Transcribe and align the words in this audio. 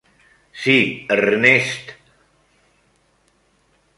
Sí, 0.61 0.77
Ernest! 1.15 1.91